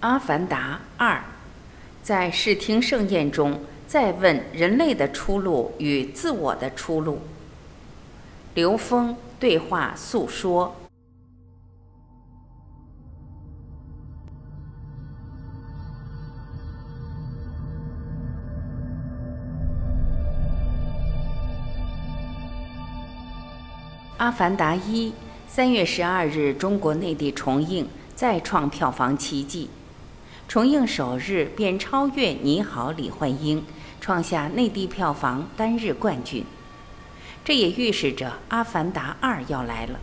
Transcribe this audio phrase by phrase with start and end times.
[0.00, 1.22] 阿凡达二，
[2.02, 7.20] 在视听盛宴中再问人类的出路与自我的出路。
[8.54, 10.74] 刘峰对话诉说。
[24.22, 25.10] 《阿凡达一》
[25.46, 29.68] 三月十二日，中国内地重映，再创票房奇迹。
[30.50, 33.60] 重映首日便超越《你好，李焕英》，
[34.00, 36.44] 创下内地票房单日冠军。
[37.44, 40.00] 这也预示着《阿凡达二》要来了。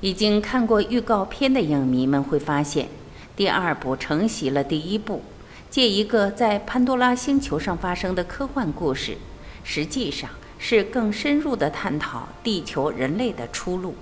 [0.00, 2.88] 已经看过预告片的影迷们会发现，
[3.36, 5.22] 第二部承袭了第一部，
[5.68, 9.18] 借一个在潘多拉星球上发生的科幻故事，
[9.62, 10.30] 实际上。
[10.62, 13.94] 是更深入的探讨地球人类的出路。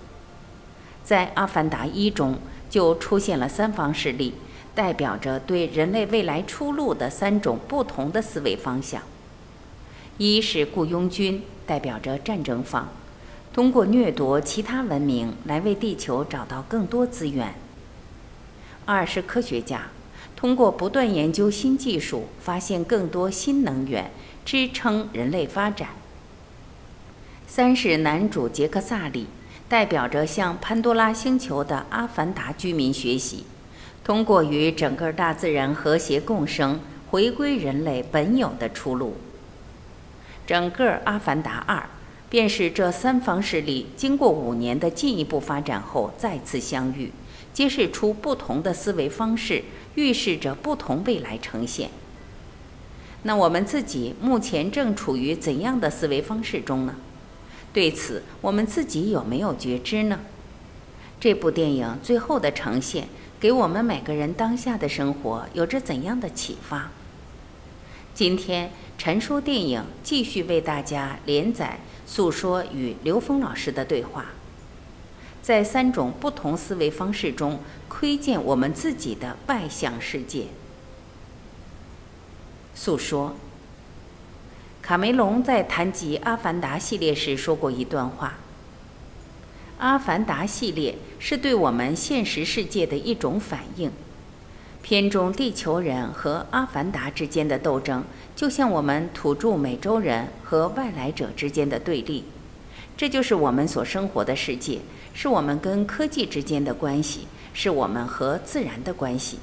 [1.04, 2.36] 在《阿凡达一》中
[2.68, 4.34] 就出现了三方势力，
[4.78, 9.02] 代表着对人类未来出路的三种不同的思维方向：
[10.18, 12.86] 一是雇佣军，代表着战争方，
[13.52, 17.54] 通过掠夺其他文明来为地球找到更多资源；
[18.84, 19.88] 二是科学家，
[20.36, 24.12] 通过不断研究新技术，发现更多新能源，
[24.44, 25.88] 支撑人类发展。
[27.48, 29.26] 三是男主杰克萨里，
[29.68, 33.44] 代表着向潘多拉星球的阿凡达居民学习，
[34.04, 39.16] 通过与整个大自然和谐共生，回归人类本有的出路。
[40.46, 41.76] 整个《阿凡达二》
[42.30, 47.12] 便是这三方势力经过五年的进一步发展后再次相遇，
[47.52, 51.90] 揭示出不同的思维方式，预示着不同未来呈现。
[53.24, 56.94] 那我们自己目前正处于怎样的思维方式中呢？
[57.72, 60.20] 对此，我们自己有没有觉知呢？
[61.20, 63.08] 这部电影最后的呈现，
[63.40, 66.90] 给我们每个人当下的生活有着怎样的启发？
[68.12, 74.26] 今天陈说电影继续为大家连载诉说与刘峰老师的对话，
[75.40, 80.46] 在三种不同思维方式中窥见我们自己的外向世界。
[82.74, 83.36] 诉说。
[84.80, 88.38] 卡梅隆在谈及《阿凡达》系列时说过一段话
[89.78, 93.90] ：“《阿凡达》系列是对我们现实世界的一种反应。
[94.82, 98.02] 片中地球人和阿凡达之间的斗争，
[98.34, 102.24] 就像我们土著美洲人和外来者之间的对立。
[102.96, 104.80] 这就是我们所生活的世界，
[105.14, 109.38] 是我们跟科技之间的关系，是我们和自然的关系。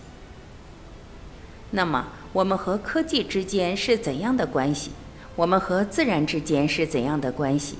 [1.71, 4.91] 那么，我们和科技之间是怎样的关系？”
[5.37, 7.75] 我们和自然之间是怎样的关系？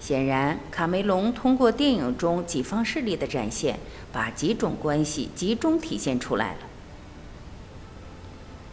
[0.00, 3.78] 显然，卡梅隆通过电影中几方势力的展现，
[4.12, 6.58] 把几种关系集中体现出来了。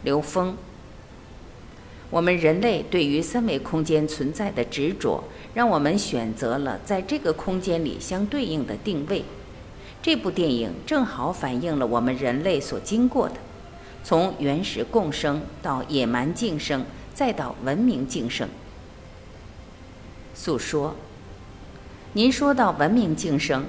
[0.02, 0.56] 刘峰，
[2.10, 5.24] 我们人类对于三维空间存在的执着，
[5.54, 9.24] 让我们选择了在这个空间里相对应的定位。
[10.02, 13.36] 这部电影正好反映了我们人类所经过的，
[14.04, 16.84] 从原始共生到野蛮竞争。
[17.14, 18.48] 再到文明晋升，
[20.34, 20.96] 诉说。
[22.16, 23.66] 您说到文明晋升，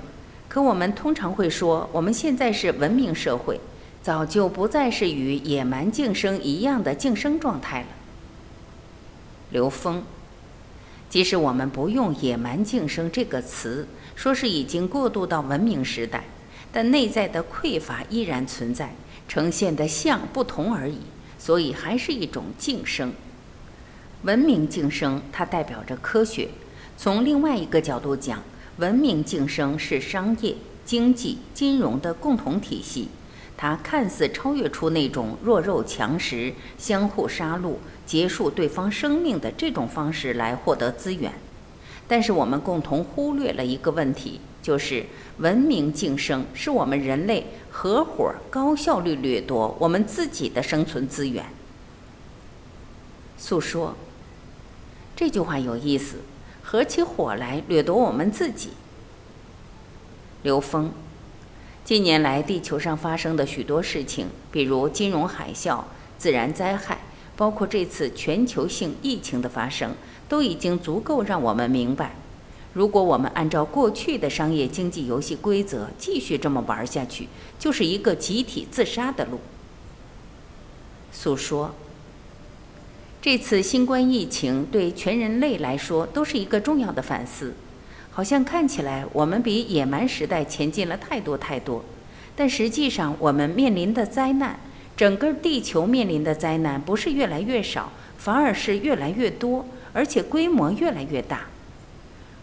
[0.47, 3.59] 可我们通常会说，我们现在是文明社会，
[4.03, 7.87] 早就不再是与野蛮竞争一样的竞争状态了。
[9.49, 10.03] 刘峰，
[11.09, 16.25] 即使我们不用“野蛮竞争”这个词，说是已经过渡到文明时代，
[16.71, 18.93] 但内在的匮乏依然存在，
[19.27, 20.99] 呈现的像不同而已，
[21.39, 23.11] 所以还是一种竞争。
[24.21, 26.49] 文明竞争，它代表着科学。
[26.97, 28.41] 从另外一个角度讲，
[28.77, 33.09] 文明竞争是商业、经济、金融的共同体系。
[33.57, 41.31] 它看似超越出那种弱肉强食、相互杀戮、结束对方生命的这种方式来获得资源，
[42.07, 45.05] 但是我们共同忽略了一个问题，就是
[45.37, 51.45] 文明竞争是我们人类合伙高效率掠夺我们自己的生存资源。
[53.37, 53.95] 诉说。
[55.15, 56.17] 这句话有意思，
[56.67, 58.71] 合起伙来掠夺我们自己。
[60.41, 60.89] 刘峰，
[61.83, 65.83] 近年来地球上发生的许多事情，比如金融海啸、
[66.17, 67.01] 自然灾害，
[67.37, 69.93] 包括这次全球性疫情的发生，
[70.27, 72.15] 都已经足够让我们明白，
[72.73, 77.29] 如果我们按照过去的商业经济游戏规则继续这么玩下去，
[77.59, 79.39] 就是一个集体自杀的路。
[81.11, 81.75] 诉说。
[83.25, 87.55] 这次新冠疫情对全人类来说都是一个重要的反思，
[88.11, 91.83] 好像看起来我们比野蛮时代前进了太多太多，
[92.35, 94.59] 但实际上，我们面临的灾难，
[94.95, 101.47] 整个地球面临的灾难，不是越来越少，反而是越来越多，而且规模越来越大。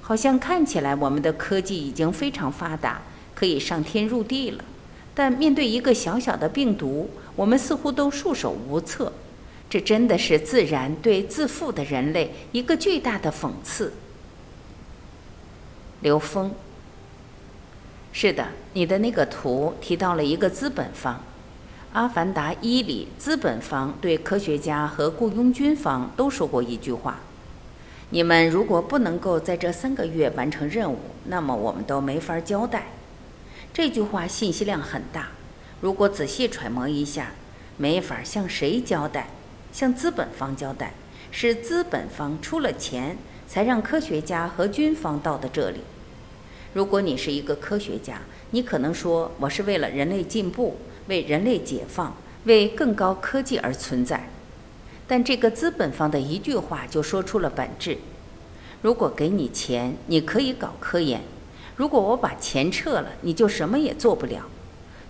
[0.01, 3.03] 好像看起来我们的科技已经非常发达，
[3.37, 4.65] 可以上天入地了，
[5.15, 9.13] 但面对一个小小的病毒，我们似乎都束手无策。
[9.73, 13.95] 这真的是自然对自负的人类一个巨大的讽刺。
[16.03, 16.53] 刘峰，
[18.13, 21.15] 是的，你的那个图提到了一个资本方，
[21.95, 27.21] 《阿凡达一》里，资本方对科学家和雇佣军方都说过一句话
[28.13, 30.99] ：“你们如果不能够在这三个月完成任务，
[31.29, 32.89] 那么我们都没法交代。”
[33.73, 35.29] 这句话信息量很大，
[35.81, 37.31] 如果仔细揣摩一下，
[37.79, 39.29] 没法向谁交代。
[39.73, 40.93] 向资本方交代，
[41.31, 43.17] 是资本方出了钱，
[43.49, 45.81] 才让科学家和军方到的这里。
[46.75, 48.21] 如果你是一个科学家，
[48.51, 50.77] 你可能说我是为了人类进步、
[51.09, 52.15] 为人类解放、
[52.45, 54.29] 为更高科技而存在。
[55.09, 57.99] 但这个资本方的一句话就说出了本质：
[58.81, 61.21] 如果给你钱，你可以搞科研；
[61.77, 64.47] 如果我把钱撤了，你就什么也做不了。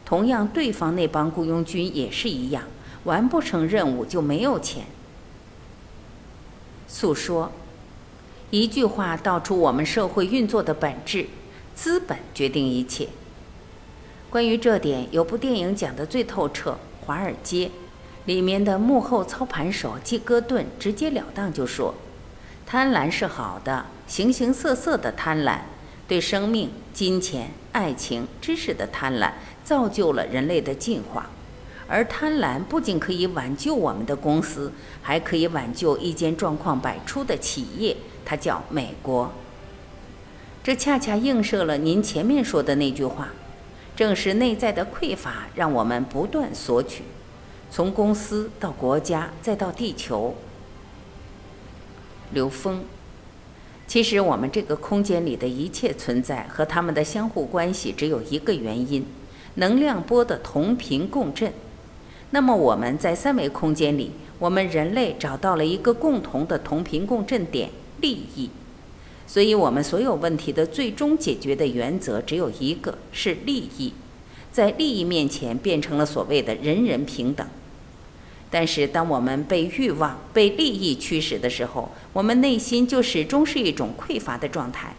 [0.04, 2.64] 同样，对方那帮雇佣军也是一样。
[3.04, 4.84] 完不成任务就没有钱。
[6.86, 7.50] 诉说，
[8.50, 11.26] 一句话道出我们社会运作的本质：
[11.74, 13.08] 资本决定一切。
[14.28, 16.72] 关于这点，有部电影讲得最透彻，
[17.06, 17.66] 《华尔街》
[18.24, 21.94] 里面的幕后操盘手基戈顿直截了当就说
[22.66, 25.58] ：“贪婪是好的，形形色色的贪婪，
[26.06, 29.32] 对生命、金钱、爱情、知识的贪婪，
[29.64, 31.28] 造就了人类的进化。”
[31.88, 39.32] 而贪婪不仅可以挽救我们的公司，还可以挽救一间状况百出的企业，它叫美国。
[40.62, 43.28] 这恰恰映射了您前面说的那句话：
[43.96, 47.02] 正是内在的匮乏，让我们不断索取，
[47.70, 50.34] 从公司到国家，再到地球。
[52.32, 52.84] 刘峰，
[53.86, 59.04] 其实我们这个空间里的一切存在和它们的相互关系，只有一个原因：
[59.56, 61.52] 能量波的同频共振。
[62.32, 67.70] 那么我们在三维空间里，我们人类找到了一个共同的同频共振点——
[68.00, 68.50] 利益。
[69.26, 73.92] 所以，我们所有问题的最终解决的原则只有一个，是利益。
[74.50, 77.46] 在利益面前，变成了所谓的人人平等。
[78.50, 84.94] 但是，当我们被欲望、被利益驱使的时候，我们内心就始终是一种匮乏的状态。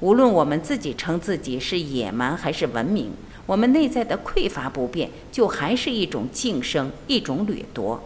[0.00, 3.12] 无论我们自己称自己是野蛮还是文明。
[3.46, 8.02] 我们内在的匮乏不变，就还是一种晋升，一种掠夺。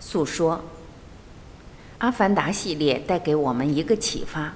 [0.00, 0.56] 诉说，
[1.98, 4.52] 《阿凡达》系列带给我们一个启发，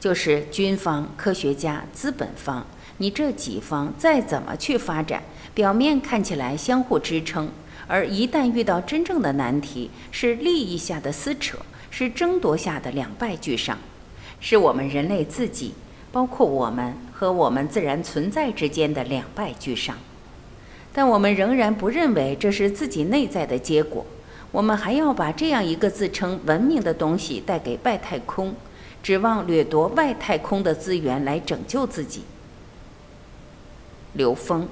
[0.00, 5.22] 就是军方、科学家、资本方，你这几方再怎么去发展，
[5.54, 7.50] 表面看起来相互支撑，
[7.86, 11.58] 而一旦遇到真正的难题，是利益下的撕扯，
[11.90, 13.78] 是争夺下的两败俱伤，
[14.40, 15.74] 是我们人类自己。
[16.10, 19.96] 包括我们和我们自然存在之间的两败俱伤，
[20.92, 24.04] 但我们仍然不认为这是自己内在的结果。
[24.52, 28.54] 我们还要把这样一个自称文明的东西带给外太空，
[29.02, 32.24] 指望掠夺外太空的资源来拯救自己。
[34.12, 34.68] 刘峰，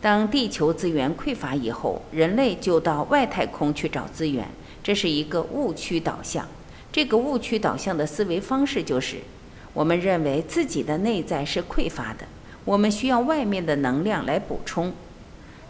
[0.00, 4.48] 当地球资源匮乏以后，人类就到外太空去找资源，
[4.82, 6.48] 这是一个误区导向。
[6.90, 9.18] 这个误区导向的思维方式就是。
[9.72, 12.26] 我们认为自己的内在是匮乏的，
[12.64, 14.92] 我们需要外面的能量来补充，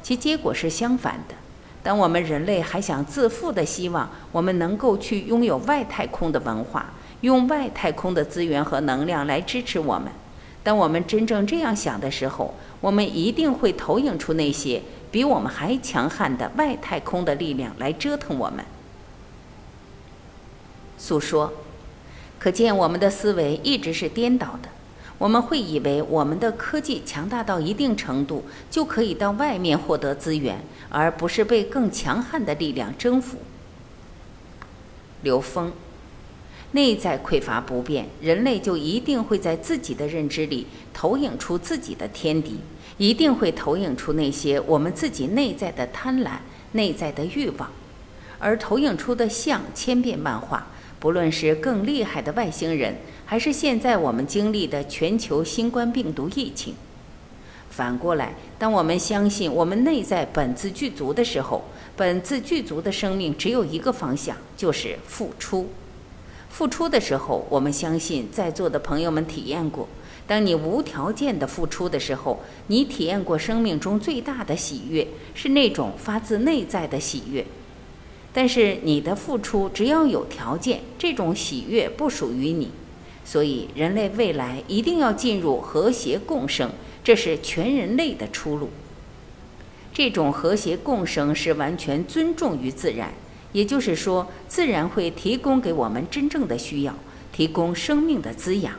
[0.03, 1.35] 其结果是相反的。
[1.83, 10.11] 当我们人类还想自负的希望我们能够去拥有外太空的文化，用外太空的资源和能量来支持我们，
[10.63, 18.65] 当我们真正这样想的时候，我们一定会投影出那些比我们还强悍的外太空的力量来折腾我们。
[20.99, 21.53] 诉说。
[22.41, 24.71] 可见，我们的思维一直是颠倒的。
[25.19, 33.37] 我们会以为我们的科技强大到一定程度，就可以到外面获得资源，而不是被更强悍的力量征服。
[35.21, 35.71] 刘峰，
[36.73, 42.61] 内在匮乏不变，人类就一定会在自己的认知里投影出自己的天敌，
[42.97, 46.39] 一定会投影出那些我们自己内在的贪婪、
[46.73, 47.71] 内在的欲望，
[48.39, 50.69] 而投影出的像千变万化。
[51.01, 56.75] 不论是更厉害的外星人，还是现在我们经历的全球新冠病毒疫情，
[57.71, 61.65] 反过来，当我们相信我们内在本自具足的时候，
[61.97, 65.71] 本自具足的生命只有一个方向，就是付出。
[66.51, 69.89] 付出的时候，我们相信在座的朋友们体验过，
[70.27, 77.47] 当你无条件的付出的时候，你体验过生命中最大的喜悦，是那种发自内在的喜悦。
[78.33, 82.71] 但是你的付出只要有条件，这种喜悦不属于你。
[83.25, 86.71] 所以，人类未来一定要进入和谐共生，
[87.05, 88.71] 这是全人类的出路。
[89.93, 93.13] 这种和谐共生是完全尊重于自然，
[93.53, 96.95] 也就是说，自然会提供给我们真正的需要，
[97.33, 98.75] 提供生命的滋养。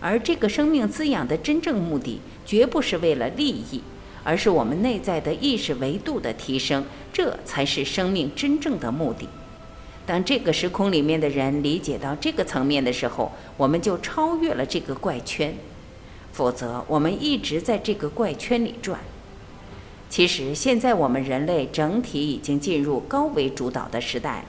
[0.00, 3.82] 而这个生命滋养的真正目的，绝不是为了利益，
[4.24, 9.28] 而是我们内在的意识维度的提升，这才是生命真正的目的。
[10.04, 15.54] 当这个时空里面的人理解到这个层面的时候，我们就超越了这个怪圈，
[16.32, 18.98] 否则我们一直在这个怪圈里转。
[20.10, 24.46] 其实现在我们人类整体已经进入高维主导的时代了，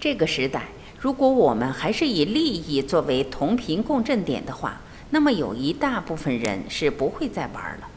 [0.00, 0.64] 这个时代，
[0.98, 4.80] 如果我们还是以利益作为同频共振点的话，
[5.10, 7.88] 那么有一大部分人是不会再玩了，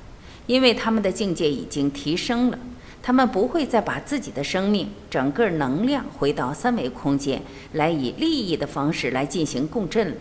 [0.49, 2.57] 因为他们的境界已经提升了，
[3.03, 7.39] 他们不会再把自己的生命、整个能量回到三维空间
[7.73, 10.15] 来以利益的方式来进行共振了。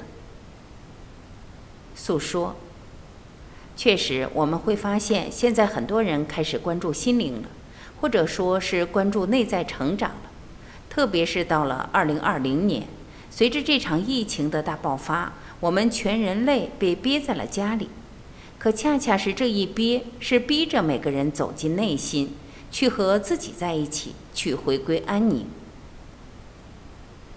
[1.97, 2.55] 诉说，
[3.75, 7.49] 确实我们会发现，现在很多人开始关注心灵了，
[8.03, 10.31] 或者说是关注内在成长了，
[10.91, 12.87] 特别是到了二零二零年，
[13.31, 15.33] 随着这场疫情的大爆发。
[15.61, 17.89] 我们全人类被憋在了家里，
[18.59, 22.31] 可恰恰是这一憋，是逼着每个人走进内心，
[22.73, 25.47] 去和自己在一起，去回归安宁。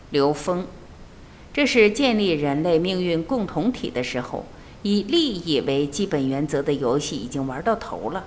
[0.09, 0.65] 刘峰，
[1.53, 4.45] 这是建立人类命运共同体的时候，
[4.81, 8.25] 以利益为基本原则的游戏已经玩到头了。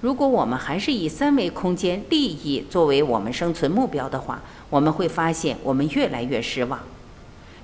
[0.00, 6.80] 如果我们还是以三维空间利益作为我们生存目标的话，我们会发现我们越来越失望。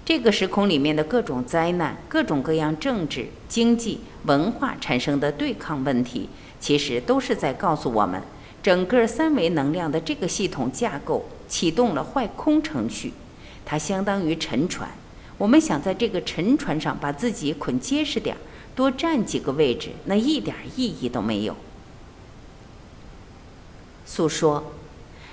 [0.06, 6.28] 这个时空里面的各种灾难、各种各样政治、经济、文化产生的对抗问题，
[6.60, 8.22] 其实都是在告诉我们，
[8.62, 13.14] 整个三维能量的这个系统架构启动了坏空程序，
[13.64, 14.88] 它相当于沉船。
[15.38, 18.38] 我们想在这个沉船上把自己捆结实点儿，
[18.76, 21.56] 多占几个位置，那一点意义都没有。
[24.04, 24.72] 诉说，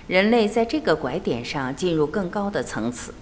[0.07, 3.13] 人类在这个拐点上进入更高的层次。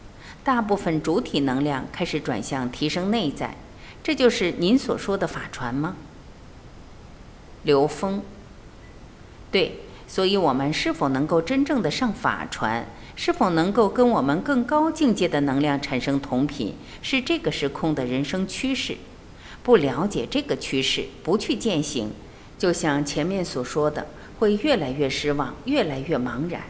[0.44, 3.56] 大部分主体能量开始转向提升内在，
[4.02, 5.96] 这就是您所说的法传吗？
[7.64, 8.24] 刘峰，
[9.52, 18.98] 对，所以我们是否能够真正的上法传，是否能够跟我们更高境界的能量产生同频，是这个时空的人生趋势。
[19.62, 22.10] 不了解这个趋势，不去践行，
[22.58, 24.08] 就像前面所说的，
[24.40, 26.64] 会越来越失望，越来越茫然。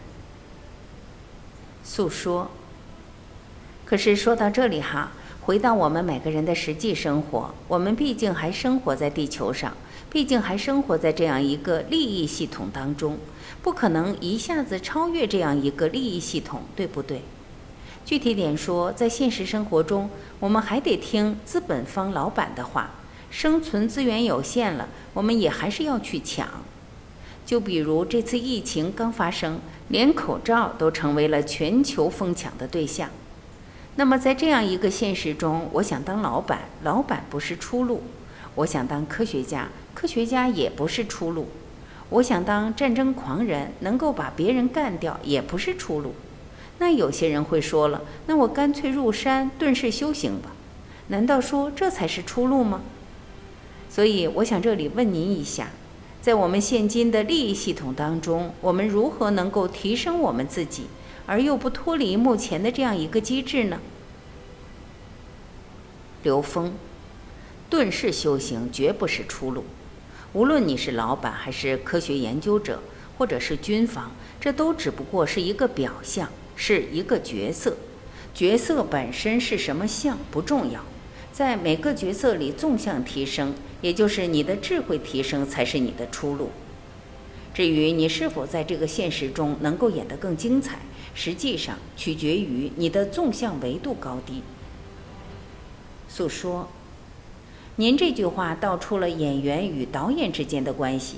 [1.86, 2.52] 诉说。
[3.92, 9.76] 可是说到这里哈，回到我们每个人的实际生活，我们毕竟还生活在地球上，
[10.10, 13.18] 毕竟还生活在这样一个利益系统当中，
[13.62, 17.24] 不可能一下子超越这样一个利益系统，对不对？
[18.06, 22.92] 具体点说，在现实生活中，我们还得听资本方老板的话，
[23.30, 26.48] 生存资源有限了，我们也还是要去抢。
[27.46, 33.10] 就比如这次疫情刚发生，连口罩都成为了全球疯抢的对象。
[33.96, 37.98] 那么，在这样一个现实中，我想当老板，老板不是出路；
[38.56, 41.44] 我想当科学家，科学家也不是出路；
[42.10, 46.14] 我想当战争狂人，能够把别人干掉，也不是出路。
[46.80, 50.52] 那有些人会说了，那我干脆入山遁世修行吧？
[51.10, 52.82] 难道说这才是出路吗？
[53.90, 55.68] 所以，我想这里问您一下，
[56.22, 60.86] 在我们现今的利益系统当中，我们如何能够提升我们自己？
[61.26, 63.80] 而又不脱离目前的这样一个机制呢？
[66.24, 66.74] 刘峰，
[67.70, 69.64] 遁世修行绝不是出路。
[70.34, 72.82] 无论你是老板，还是科学研究者，
[73.18, 77.78] 或者是军方，这都只不过是一个表象，是一个角色。
[78.34, 80.86] 角色本身是什么相不重要，
[81.34, 86.52] 在每个角色里纵向提升，也就是你的智慧提升，才是你的出路。
[87.54, 90.80] 至于你是否在这个现实中能够演得更精彩？
[91.14, 94.42] 实际上取决于你的纵向维度高低。
[96.08, 96.68] 诉说，
[97.78, 101.18] 您这句话道出了演员与导演之间的关系。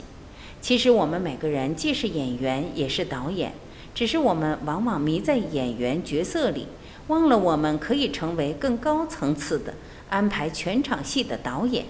[0.62, 3.54] 其实我们每个人既是演员也是导演，
[3.94, 6.68] 只是我们往往迷在演员角色里，
[7.08, 9.74] 忘了我们可以成为更高层次的
[10.10, 11.86] 安排全场戏的导演。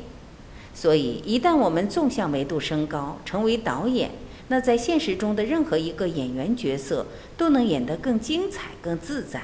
[0.74, 4.10] 所以，一旦我们纵向维度升高，成为导演。
[4.50, 7.08] 那在现实中的任何一个演员角色
[7.38, 9.44] 都能演得更精彩、更自在。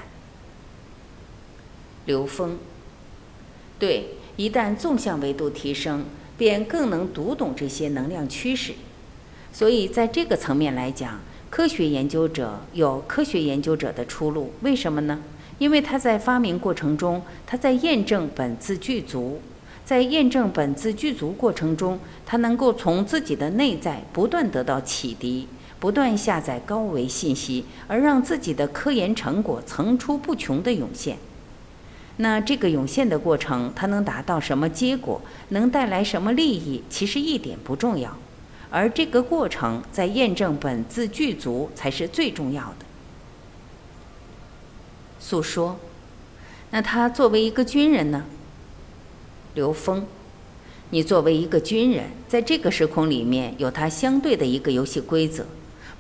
[2.06, 2.58] 刘峰，
[3.78, 6.06] 对，一旦纵向维度提升，
[6.38, 8.74] 便更能读懂这些能量趋势。
[9.52, 14.54] 所以，在这个层面来讲，科学研究者有科学研究者的出路。
[14.62, 15.22] 为什么呢？
[15.58, 19.42] 因为他在发明过程中，他在验证本自具足，
[19.90, 25.48] 在验证本自具足过程中，他能够从自己的内在不断得到启迪，
[25.80, 31.18] 不断下载高维信息，而让自己的科研成果层出不穷地涌现。
[32.18, 38.16] 那这个涌现的过程，它能达到什么结果，能带来什么利益，其实一点不重要，
[38.70, 42.86] 而这个过程在验证本自具足才是最重要的。
[45.20, 45.80] 诉说，
[46.70, 48.26] 那他作为一个军人呢？
[49.56, 50.06] 刘峰，
[50.92, 55.46] 你作为一个军人，在这个时空里面有他相对的一个游戏规则。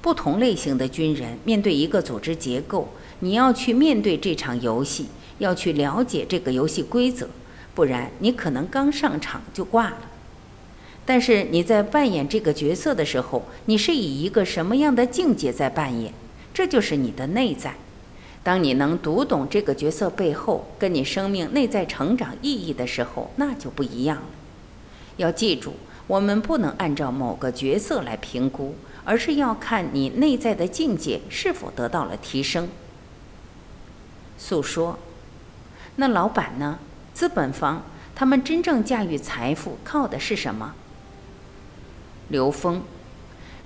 [0.01, 2.89] 不同类型的军人面对一个组织结构，
[3.19, 5.07] 你要去面对这场游戏。
[5.39, 7.29] 要去了解这个游戏规则，
[7.73, 9.97] 不然你可能刚上场就挂了。
[11.05, 16.13] 但是你在扮演这个角色的时候，你是以一个什么样的境界在扮演？
[16.53, 17.75] 这就是你的内在。
[18.43, 24.23] 当你能读懂这个角色背后跟你生命内在成长意义的时候，那就不一样了。
[25.17, 25.73] 要记住，
[26.07, 32.69] 我们不能按照某个角色来评估，而是要看你内在的境界是否得到了提升。
[34.37, 34.97] 诉说。
[35.97, 36.79] 那老板呢？
[37.13, 37.83] 资本方
[38.15, 40.73] 他们真正驾驭财富靠的是什么？
[42.29, 42.81] 刘峰，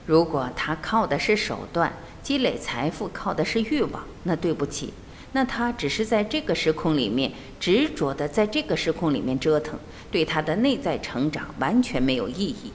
[0.07, 4.93] 如果他靠的是手段积累财富，靠的是欲望，那对不起，
[5.33, 9.77] 那他只是在这个时空里面执着的在这个时空里面折腾，
[10.09, 12.71] 对他的内在成长完全没有意义。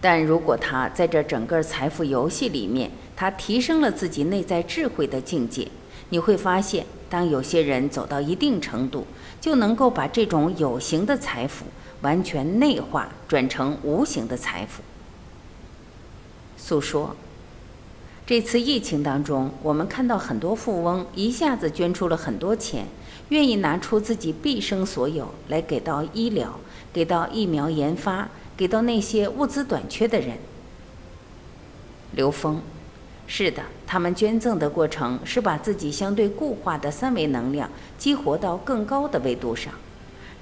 [0.00, 5.68] 但如果他在这整个财富游戏里面，他提升了自己内在智慧的境界，
[6.08, 6.86] 你会发现。
[7.10, 9.06] 当有些人走到一定程度，
[9.40, 11.64] 就能够把这种有形的财富
[12.00, 14.82] 完全内化，转成无形的财富。
[16.56, 17.14] 诉说，
[18.26, 22.86] 这次疫情当中，我们看到很多富翁一下子捐出了很多钱，
[23.28, 26.58] 愿意拿出自己毕生所有来给到医疗，
[26.90, 30.38] 给到疫苗研发，给到那些物资短缺的人。
[32.12, 32.62] 刘峰。
[33.26, 39.72] 是的，他们捐赠的过程是把自己相对固化的三维能量激活到更高的维度上。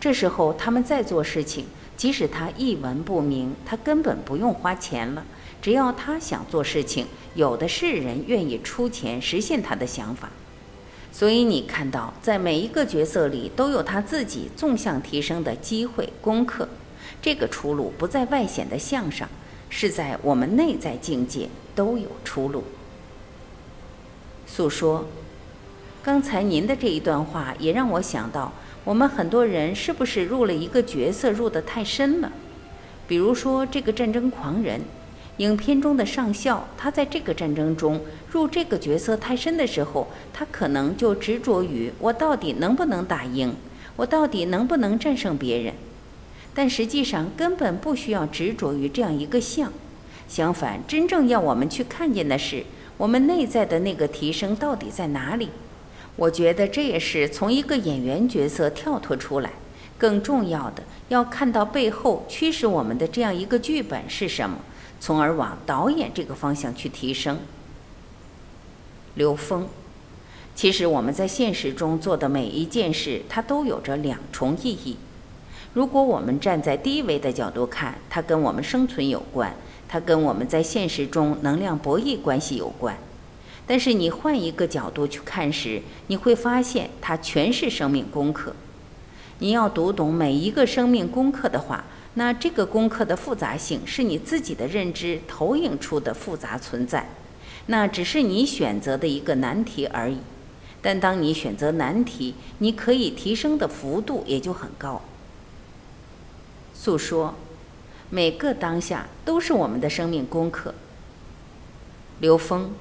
[0.01, 1.67] 这时候，他们在做事情，
[1.97, 5.25] 即使他一文不名，他根本不用花钱了。
[5.63, 10.29] 只要他想做事情，有的是人愿意出钱实现他的想法。
[11.11, 16.69] 所以，你看到在每一个角色里都有他自己纵向提升的机会功课。
[17.23, 19.29] 这个出路不在外显的相上，
[19.71, 21.49] 是在我们内在境界。
[21.75, 22.65] 都有出路。
[24.47, 25.07] 诉说，
[26.03, 28.53] 刚才您的这一段话也让我想到，
[28.85, 32.31] 我们很多人是不是入了一个角色入得太深了？
[33.09, 34.83] 比如说这个战争狂人，
[35.43, 38.01] 影片中的上校，他在这个战争中
[38.31, 43.53] 入这个角色太深的时候，他可能就执着于我到底能不能打赢，
[43.97, 45.75] 我到底能不能战胜别人，
[46.55, 49.73] 但实际上根本不需要执着于这样一个相。
[50.29, 52.63] 相反，真正要我们去看见的是
[52.97, 55.49] 我们内在的那个提升到底在哪里。
[56.15, 59.51] 我觉得这也是从一个演员角色跳脱出来，
[59.99, 64.59] 更重要的要看到背后驱使我们的这样一个剧本是什么，
[65.03, 67.41] 从而往导演这个方向去提升。
[69.17, 69.67] 刘峰，
[70.55, 74.97] 其实我们在现实中做的每一件事，它都有着两重意义。
[75.75, 79.53] 如果我们站在低维的角度看，它跟我们生存有关。
[79.89, 82.97] 它跟我们在现实中能量博弈关系有关，
[83.67, 88.55] 但是你换一个角度去看时，你会发现它全是生命功课。
[89.41, 97.09] 你要读懂每一个生命功课的话，那这个功课的复杂性是你自己的认知投影出的复杂存在，
[97.67, 100.19] 那只是你选择的一个难题而已。
[100.81, 105.03] 但当你选择难题，你可以提升的幅度也就很高。
[106.75, 107.35] 诉说。
[108.15, 110.75] 每个当下都是我们的生命功课。
[112.21, 112.73] 刘峰，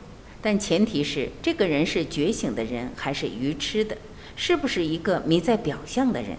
[0.42, 3.96] 但前提是这个人是觉醒的人还是愚痴的？
[4.36, 6.32] 是不是一个迷在表象的人？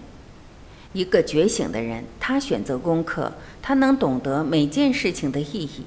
[0.93, 5.83] 一个觉醒的人，他选择功课，他能懂得每件事情的意义。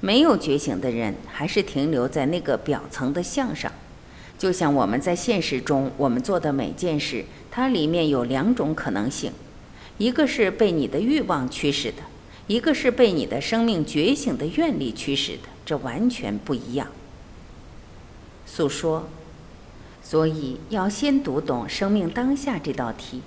[0.00, 3.72] 没有觉醒的人，还是停留在那个表层的相上。
[4.38, 9.32] 就像我们在现实中，我们做的每件事，它里面有两种可能性：
[9.98, 12.02] 一个是被你的欲望驱使的。
[12.48, 16.88] 一个是被你的生命觉醒的愿力驱使的，这完全不一样。
[18.44, 19.08] 诉说，
[20.02, 23.22] 所以要先读懂生命当下这道题。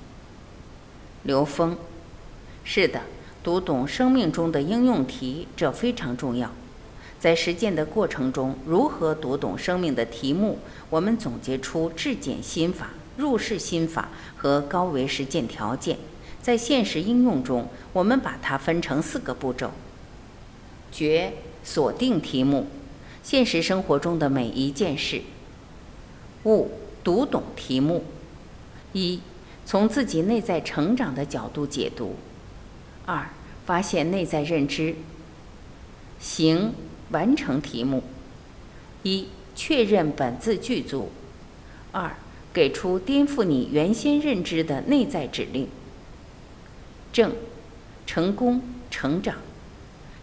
[1.25, 1.75] 刘峰，
[2.63, 3.01] 是的，
[3.43, 6.51] 读懂生命中的应用题，这非常重要。
[7.19, 10.59] 在实践的过程中，如何读懂生命的题目？
[10.91, 15.97] 我们总结出质检心法、入世心法和高维实践条件。
[16.43, 19.71] 在现实应用中，我们把它分成四个步骤：
[20.91, 21.33] 决
[21.63, 22.67] 锁定题目，
[23.23, 25.21] 现实生活中的每一件事；
[26.43, 26.69] 悟
[27.03, 28.03] 读懂题目，
[28.93, 29.19] 一。
[29.65, 32.15] 从自己内在成长的角度解读。
[33.05, 33.27] 二、
[33.65, 34.95] 发现内在认知。
[36.19, 36.73] 行
[37.09, 38.03] 完成题目。
[39.03, 41.11] 一、确认本自具足。
[41.91, 42.15] 二、
[42.53, 45.67] 给出颠覆你原先认知的内在指令。
[47.11, 47.35] 正，
[48.05, 49.35] 成功成长。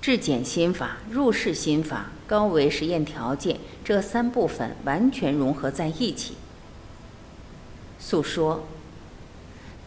[0.01, 6.35] 质检心法、入世心法、高维实验条件这三部分完全融合在一起。
[7.99, 8.65] 诉说。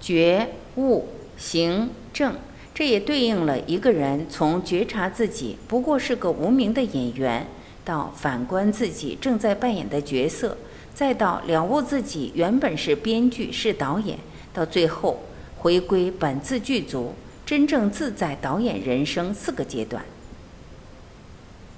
[0.06, 2.36] 觉悟行正，
[2.76, 7.48] 这也对应了一个人从觉察自己不过是个无名的演员，
[7.84, 10.60] 到反观自己正在扮演的角色，
[10.94, 14.20] 再到了悟自己原本是编剧是导演，
[14.54, 15.22] 到最后
[15.58, 20.06] 回归本自具足，真正自在导演人生四个阶段。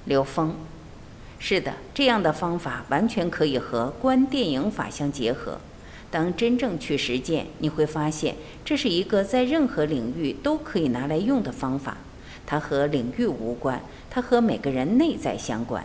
[0.04, 0.54] 刘峰，
[1.40, 5.62] 是的，这样的方法完全可以和观电影法相结合。
[6.10, 11.98] 当真正去实践，你会发现这是一个在任何领域都可以拿来用的方法。
[12.46, 15.84] 它和领域无关，它和每个人内在相关。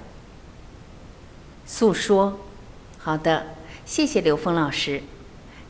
[1.66, 2.38] 诉说，
[2.98, 3.46] 好的，
[3.85, 5.02] 谢谢刘峰老师。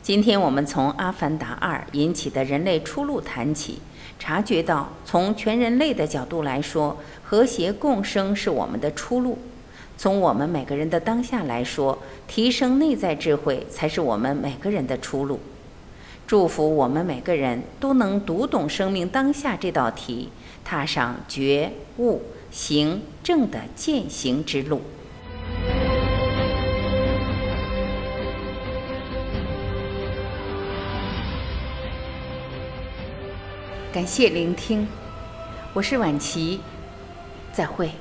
[0.03, 3.79] 今天我们从《阿凡达二》引起的人类出路谈起，
[4.19, 9.39] 察觉到从全人类的角度来说，和谐共生是我们的出路。
[9.97, 15.39] 从我们每个人的当下来说，提升内在智慧才是我们每个人的出路。
[16.25, 20.29] 祝福我们每个人都能读懂生命当下这道题，
[20.63, 24.81] 踏上觉悟行正的践行之路。
[33.93, 34.87] 感谢聆听，
[35.73, 36.61] 我是婉琪，
[37.51, 37.91] 再会。